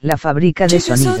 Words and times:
la 0.00 0.16
fábrica 0.16 0.66
de 0.66 0.80
sonido. 0.80 1.16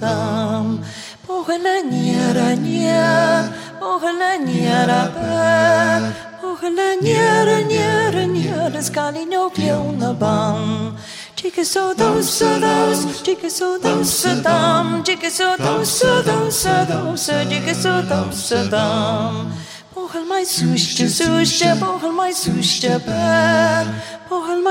Dam. 0.00 0.80
Pohla 1.26 1.80
nyara 1.80 2.54
nya 2.54 3.48
Pohla 3.80 4.36
nyara 4.36 5.02
ber 5.14 6.02
Pohla 6.40 6.88
nyara 7.02 7.60
nyara 7.60 8.24
nyara 8.26 8.82
skali 8.82 9.24
no 9.26 9.50
na 9.98 10.12
bam 10.12 10.96
Jigsaw 11.44 11.94
dosa 11.94 12.58
dos, 12.58 13.22
jigsaw 13.22 13.76
dosa 13.78 14.32
dum, 14.46 15.02
jigsaw 15.04 15.56
dosa 15.58 16.22
dosa 16.24 16.86
dosa, 16.88 17.44
jigsaw 17.44 18.00
dosa 18.08 18.64
dum. 18.72 19.52
Pohal 19.92 20.24
my 20.24 20.42
sushja 20.42 21.06
sushja, 21.06 21.76
pohal 21.76 22.12
my 22.12 22.32
sushja 22.32 22.98
bär. 22.98 23.86
Pohal 24.28 24.64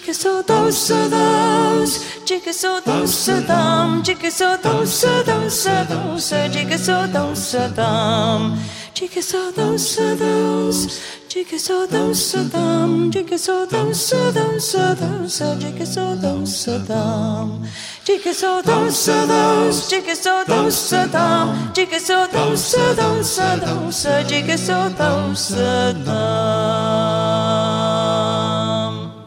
doce, 0.00 0.94
doce, 1.08 2.00
diga 2.26 2.52
sou 2.52 2.80
doce, 2.80 3.40
dam, 3.42 4.02
diga 4.02 4.30
sou 4.30 4.58
doce, 4.58 5.06
doce, 5.24 5.70
doce, 5.88 6.48
diga 6.48 6.78
sou 6.78 7.06
doce, 7.06 7.68
dam, 7.74 8.58
diga 8.94 9.22
sou 9.22 9.52
doce, 9.52 10.16
doce, 10.16 11.00
diga 11.28 11.58
sou 11.58 11.86
doce, 11.86 12.38
dam, 12.50 13.10
diga 13.10 13.38
sou 13.38 13.66
doce, 13.66 14.16
doce, 14.32 14.78
doce, 14.96 15.56
diga 15.58 15.86
sou 15.86 16.16
doce, 16.16 16.78
dam, 16.88 17.62
diga 18.04 18.34
sou 18.34 18.62
doce, 18.62 19.12
doce, 19.26 19.88
diga 19.90 20.16
sou 20.16 20.44
doce, 20.44 21.06
dam, 21.06 21.72
diga 21.72 22.00
sou 22.00 22.26
doce, 22.28 22.78
doce, 22.96 24.24
diga 24.26 24.58
sou 24.58 24.90
doce, 24.90 25.94
dam. 26.04 27.23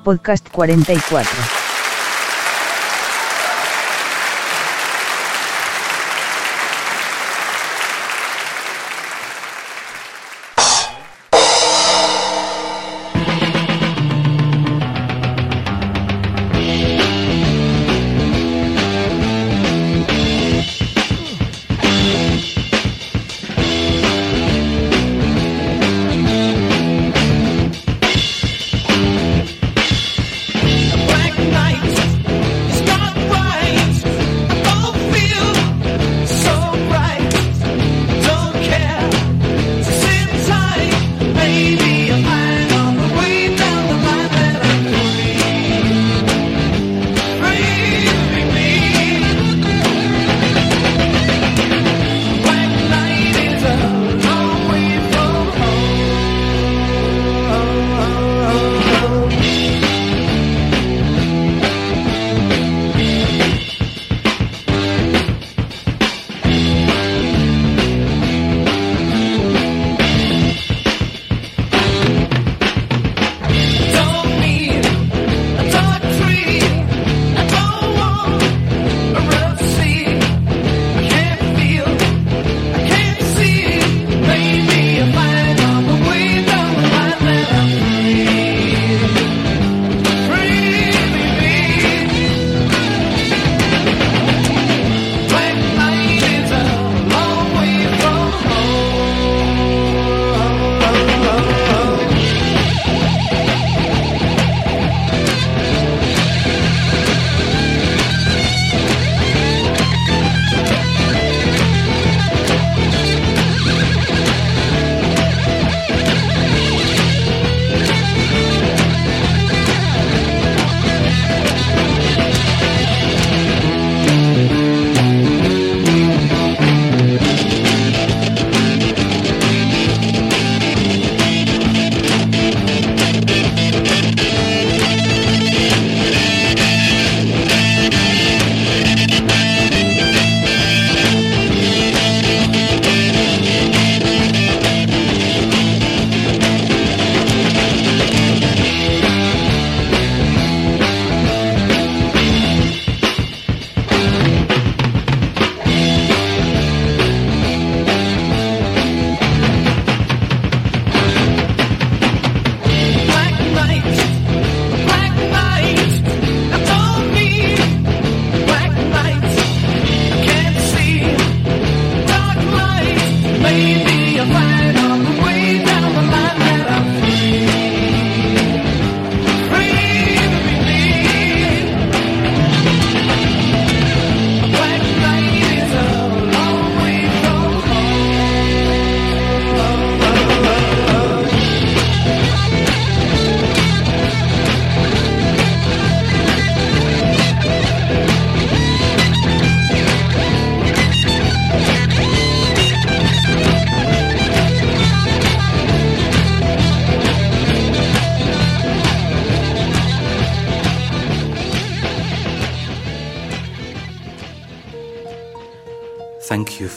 Podcast 0.07 0.47
44. 0.53 1.66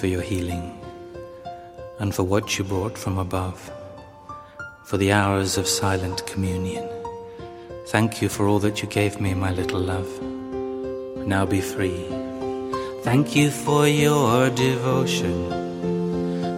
For 0.00 0.06
your 0.06 0.22
healing 0.22 0.80
and 1.98 2.14
for 2.14 2.22
what 2.22 2.56
you 2.56 2.64
brought 2.64 2.96
from 2.96 3.18
above, 3.18 3.70
for 4.84 4.96
the 4.96 5.12
hours 5.12 5.58
of 5.58 5.68
silent 5.68 6.26
communion. 6.26 6.88
Thank 7.88 8.22
you 8.22 8.30
for 8.30 8.48
all 8.48 8.58
that 8.60 8.80
you 8.80 8.88
gave 8.88 9.20
me, 9.20 9.34
my 9.34 9.50
little 9.50 9.78
love. 9.78 10.10
Now 11.26 11.44
be 11.44 11.60
free. 11.60 12.06
Thank 13.02 13.36
you 13.36 13.50
for 13.50 13.86
your 13.86 14.48
devotion. 14.48 15.36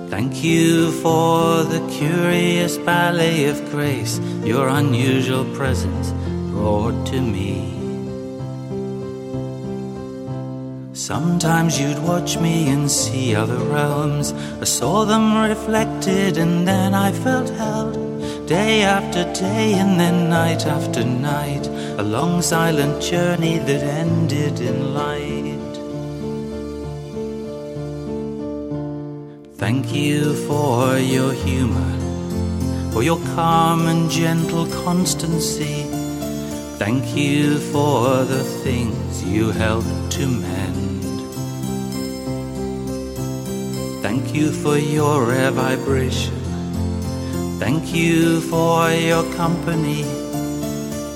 Thank 0.09 0.45
you 0.45 0.93
for 1.03 1.65
the 1.65 1.85
curious 1.99 2.79
ballet 2.79 3.47
of 3.47 3.59
grace 3.73 4.21
your 4.45 4.69
unusual 4.69 5.45
presence 5.57 6.13
brought 6.53 7.07
to 7.09 7.21
me. 7.21 7.72
Sometimes 11.03 11.81
you'd 11.81 11.99
watch 11.99 12.39
me 12.39 12.69
and 12.69 12.89
see 12.89 13.35
other 13.35 13.59
realms. 13.59 14.33
I 14.61 14.63
saw 14.63 15.05
them 15.05 15.37
reflected 15.37 16.37
and 16.37 16.65
then 16.65 16.95
I 16.95 17.11
felt 17.11 17.51
held. 17.51 17.97
Day 18.47 18.83
after 18.83 19.25
day 19.33 19.75
and 19.75 19.99
then 19.99 20.31
night 20.31 20.65
after 20.65 21.05
night. 21.05 21.67
A 21.99 22.05
long 22.05 22.41
silent 22.41 23.03
journey 23.03 23.59
that 23.59 23.83
ended 23.83 24.61
in 24.61 24.95
light. 24.95 25.75
Thank 29.57 29.93
you 29.93 30.35
for 30.47 30.99
your 30.99 31.33
humor, 31.33 31.93
for 32.93 33.03
your 33.03 33.19
calm 33.35 33.89
and 33.89 34.09
gentle 34.09 34.67
constancy. 34.85 35.83
Thank 36.79 37.17
you 37.17 37.59
for 37.73 38.23
the 38.23 38.45
things 38.63 39.25
you 39.25 39.51
help 39.51 39.85
to 40.11 40.29
mend. 40.29 40.92
Thank 44.03 44.35
you 44.35 44.51
for 44.51 44.77
your 44.77 45.25
rare 45.27 45.53
vibration. 45.53 46.35
Thank 47.61 47.95
you 47.95 48.41
for 48.41 48.91
your 48.91 49.23
company. 49.35 50.03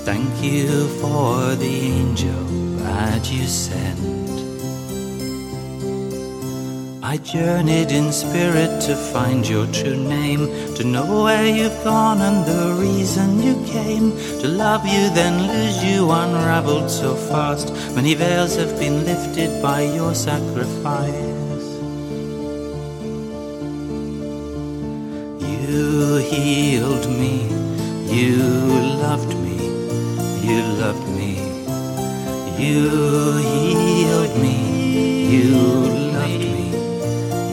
Thank 0.05 0.31
you 0.41 0.87
for 1.01 1.53
the 1.55 1.75
angel 1.99 2.43
that 2.85 3.29
you 3.29 3.45
sent. 3.45 3.99
I 7.03 7.17
journeyed 7.17 7.91
in 7.91 8.13
spirit 8.13 8.81
to 8.83 8.95
find 8.95 9.45
your 9.45 9.67
true 9.67 10.01
name, 10.01 10.47
to 10.75 10.85
know 10.85 11.23
where 11.23 11.45
you've 11.45 11.83
gone 11.83 12.21
and 12.21 12.45
the 12.45 12.73
reason 12.79 13.43
you 13.43 13.55
came. 13.65 14.11
To 14.41 14.47
love 14.47 14.85
you, 14.85 15.09
then 15.09 15.45
lose 15.45 15.83
you, 15.83 16.09
unraveled 16.09 16.89
so 16.89 17.15
fast. 17.15 17.73
Many 17.95 18.13
veils 18.13 18.55
have 18.55 18.79
been 18.79 19.03
lifted 19.03 19.61
by 19.61 19.81
your 19.81 20.15
sacrifice. 20.15 21.36
You 25.67 26.15
healed 26.15 27.09
me, 27.09 27.43
you 28.09 28.37
loved 29.03 29.35
me, 29.37 29.57
you 30.47 30.61
loved 30.79 31.09
me. 31.09 31.33
You 32.57 32.87
healed 33.49 34.37
me, 34.41 34.55
you 35.27 35.51
loved 36.15 36.39
me, 36.39 36.71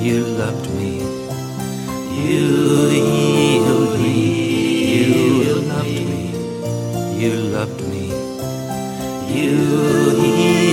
you 0.00 0.20
loved 0.42 0.70
me. 0.76 0.92
You 2.28 2.88
healed 2.88 3.98
me, 3.98 4.16
you 4.94 5.54
loved 5.72 6.06
me, 6.12 7.18
you 7.20 7.32
loved 7.56 7.80
me. 7.88 8.06
You 9.34 9.58
healed 9.58 10.18
me, 10.22 10.63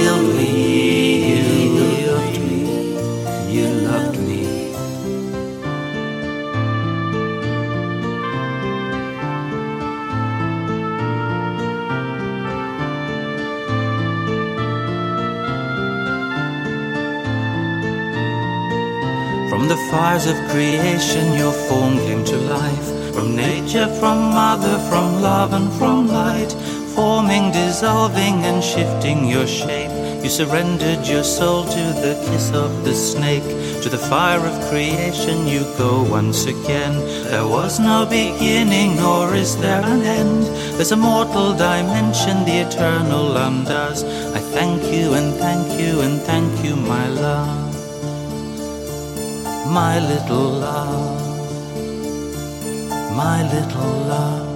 of 20.26 20.36
creation, 20.50 21.34
your 21.34 21.52
form 21.52 21.98
came 21.98 22.24
to 22.26 22.38
life. 22.38 23.14
From 23.14 23.36
nature, 23.36 23.88
from 24.00 24.18
mother, 24.32 24.78
from 24.90 25.22
love, 25.22 25.54
and 25.54 25.72
from 25.74 26.08
light. 26.08 26.52
Forming, 26.96 27.52
dissolving, 27.52 28.44
and 28.44 28.64
shifting 28.64 29.26
your 29.28 29.48
shape. 29.48 29.90
You 30.24 30.30
surrendered 30.30 31.08
your 31.08 31.24
soul 31.24 31.64
to 31.64 31.84
the 32.04 32.14
kiss 32.28 32.52
of 32.54 32.84
the 32.84 32.94
snake. 32.94 33.48
To 33.82 33.90
the 33.90 33.98
fire 33.98 34.46
of 34.46 34.70
creation, 34.70 35.48
you 35.48 35.62
go 35.78 36.04
once 36.04 36.46
again. 36.46 36.94
There 37.32 37.48
was 37.48 37.80
no 37.80 38.06
beginning, 38.06 38.98
nor 38.98 39.34
is 39.34 39.58
there 39.58 39.82
an 39.82 40.04
end. 40.04 40.44
There's 40.76 40.92
a 40.92 40.98
mortal 40.98 41.54
dimension 41.54 42.46
the 42.46 42.60
eternal 42.68 43.38
undoes. 43.38 44.04
I 44.04 44.40
thank 44.40 44.84
you 44.94 45.14
and 45.14 45.34
thank 45.36 45.80
you 45.80 46.02
and 46.02 46.22
thank 46.22 46.64
you, 46.64 46.76
my 46.76 47.08
love 47.08 47.71
my 49.72 50.00
little 50.00 50.50
love, 50.60 51.48
my 53.16 53.42
little 53.54 53.94
love. 54.10 54.51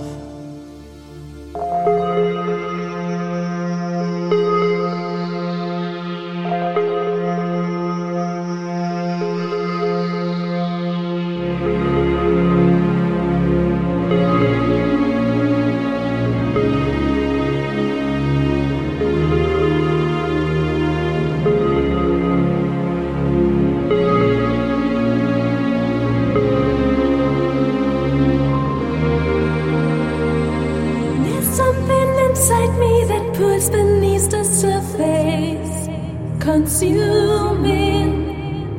Consuming, 36.45 38.11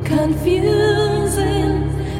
confusing. 0.05 1.71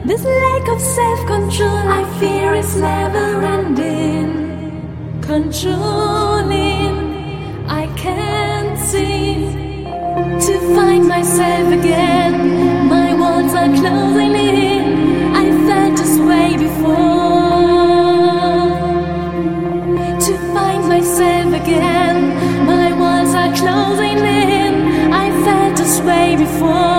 This 0.05 0.23
lack 0.25 0.67
of 0.67 0.81
self 0.81 1.19
control 1.25 1.83
I 1.99 2.03
fear 2.19 2.53
is 2.53 2.75
never 2.75 3.41
ending. 3.55 5.21
Controlling, 5.21 6.95
I 7.81 7.87
can't 7.95 8.77
seem 8.77 9.85
to 10.47 10.53
find 10.75 11.07
myself 11.07 11.67
again. 11.79 12.89
My 12.89 13.13
walls 13.13 13.53
are 13.53 13.73
closing 13.73 14.35
in. 14.35 14.66
This 26.47 26.96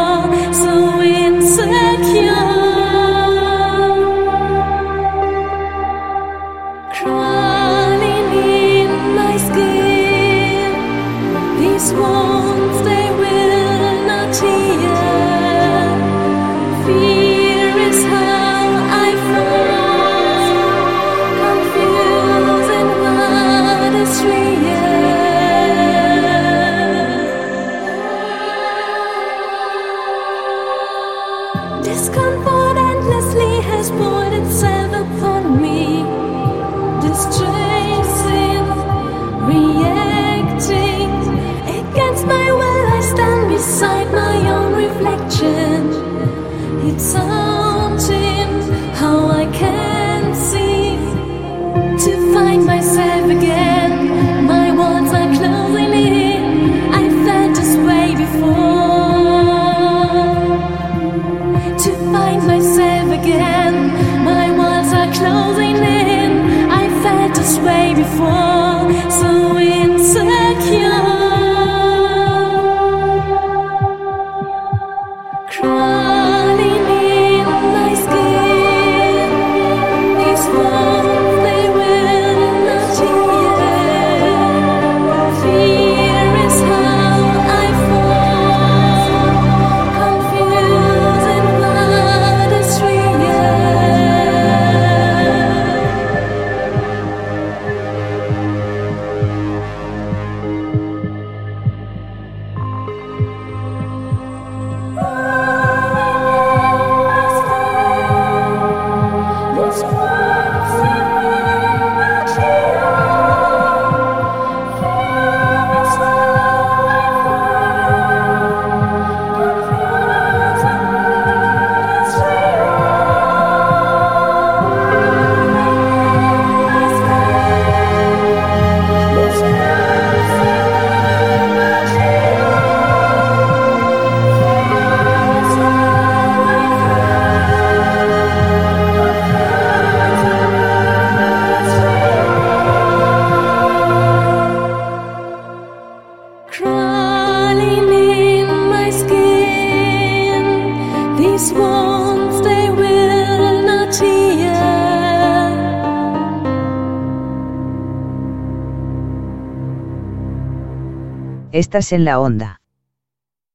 Estás 161.65 161.91
en 161.91 162.05
la 162.05 162.21
onda. 162.21 162.61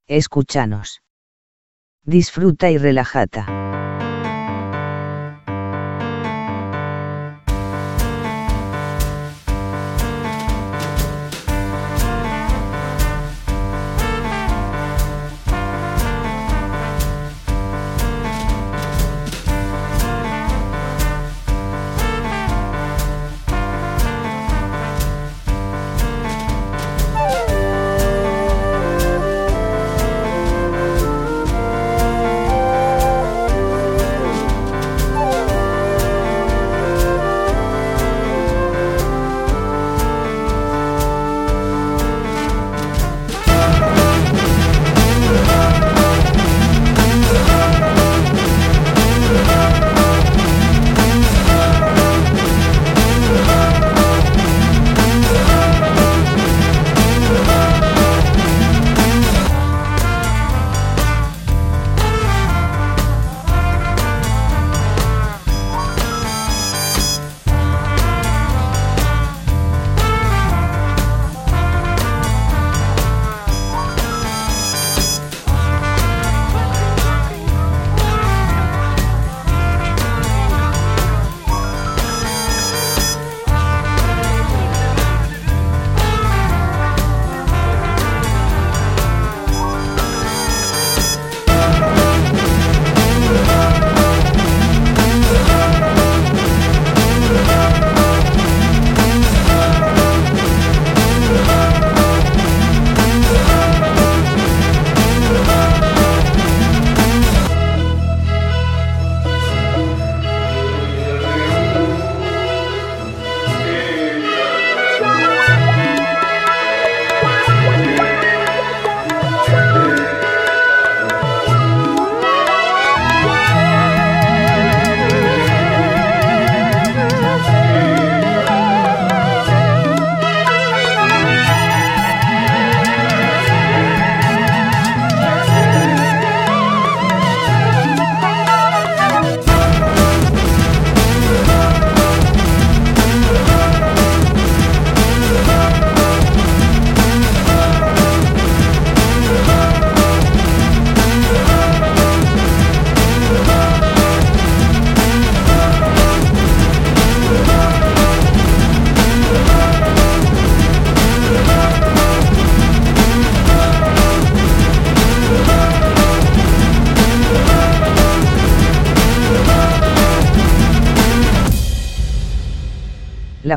Escúchanos. 0.08 1.04
Disfruta 2.04 2.70
y 2.70 2.78
relájate. 2.78 3.46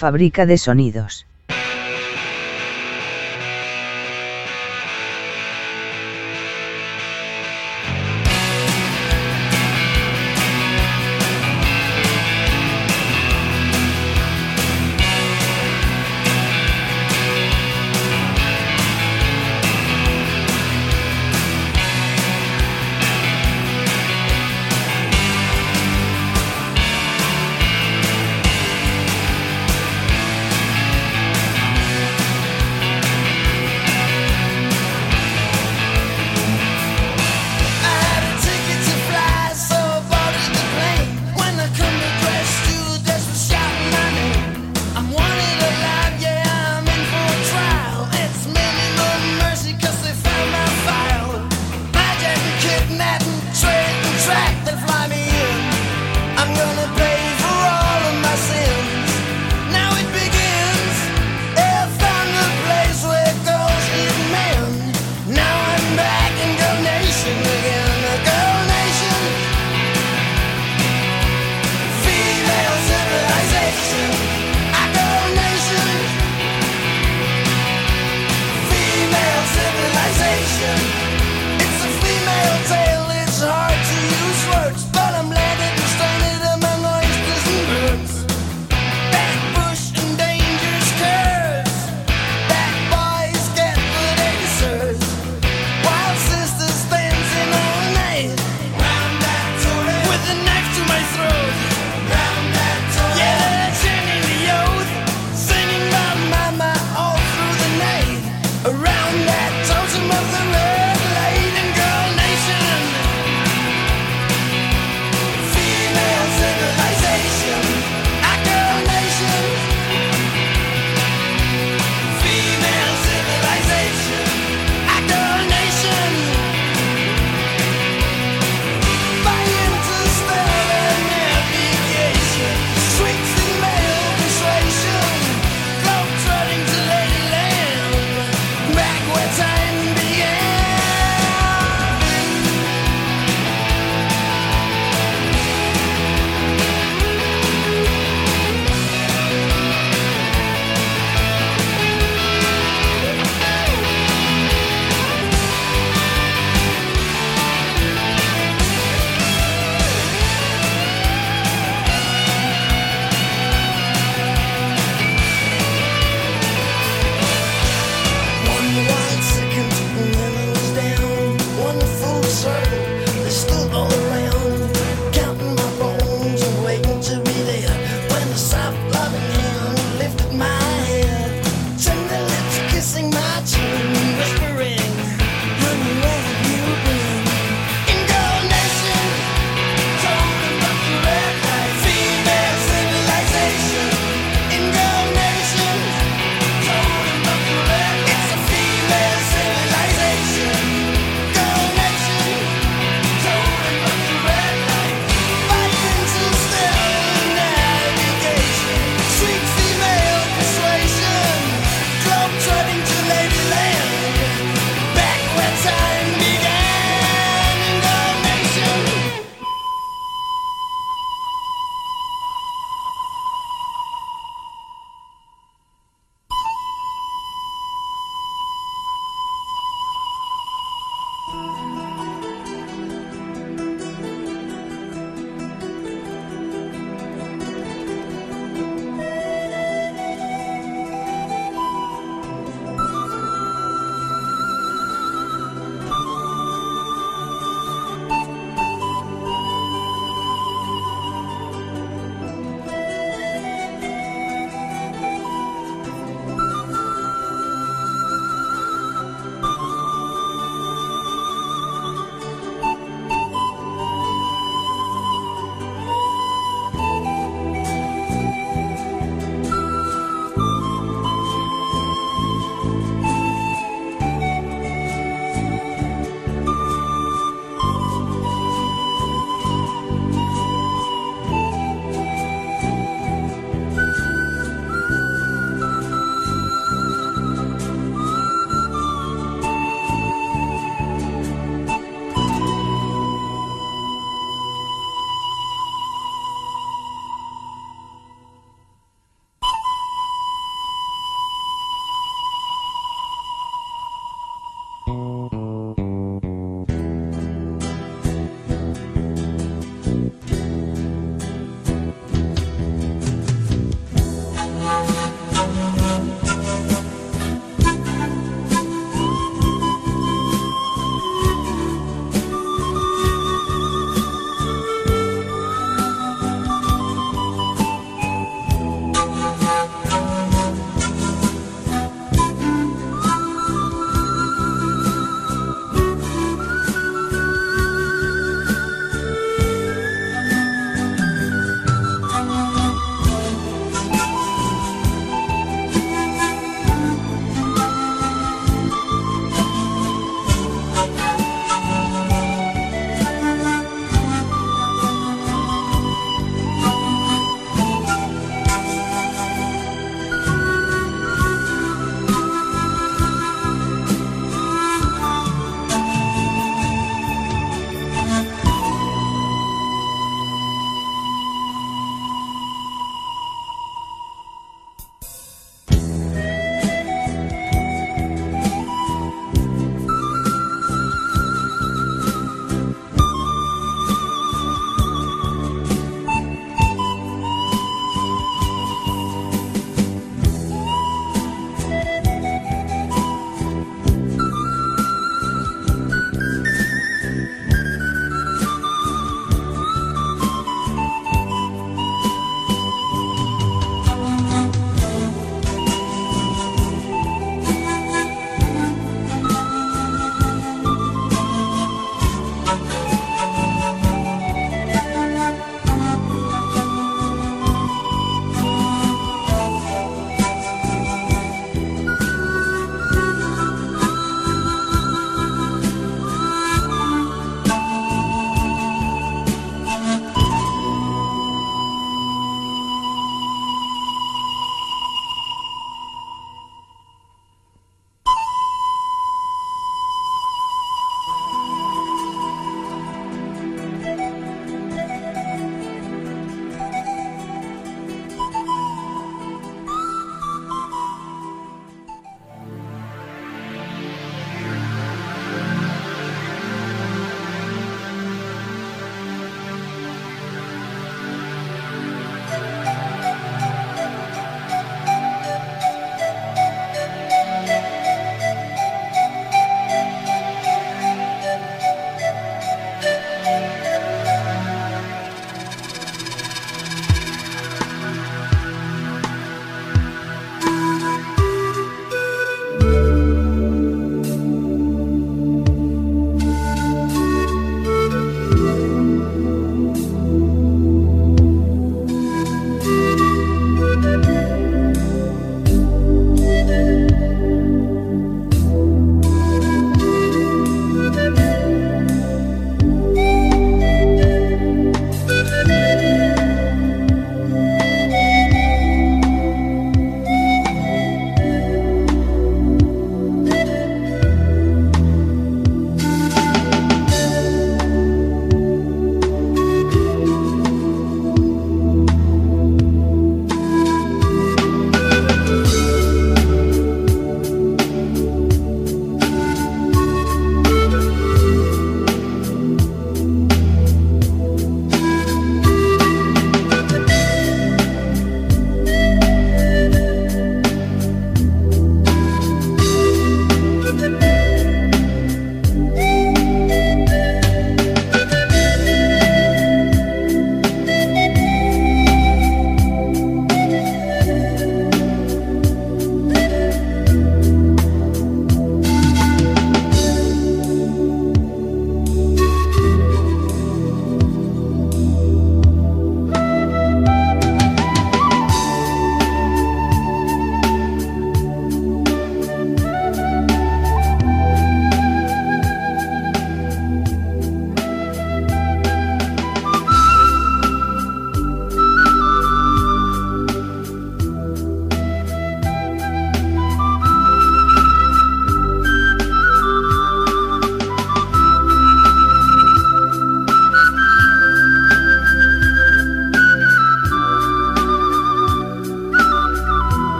Fábrica 0.00 0.46
de 0.46 0.56
sonidos. 0.56 1.26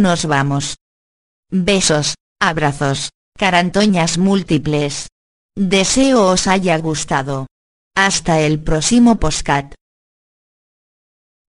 Nos 0.00 0.26
vamos. 0.26 0.76
Besos, 1.50 2.14
abrazos, 2.40 3.10
carantoñas 3.36 4.18
múltiples. 4.18 5.08
Deseo 5.56 6.26
os 6.26 6.46
haya 6.46 6.78
gustado. 6.78 7.46
Hasta 7.94 8.40
el 8.40 8.60
próximo 8.60 9.18
postcat. 9.20 9.74